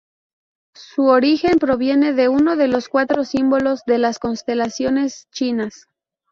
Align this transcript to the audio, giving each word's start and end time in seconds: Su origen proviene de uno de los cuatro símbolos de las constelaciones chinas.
Su 0.73 1.03
origen 1.03 1.59
proviene 1.59 2.13
de 2.13 2.27
uno 2.27 2.55
de 2.55 2.67
los 2.67 2.89
cuatro 2.89 3.23
símbolos 3.23 3.83
de 3.85 3.99
las 3.99 4.17
constelaciones 4.17 5.27
chinas. 5.29 5.89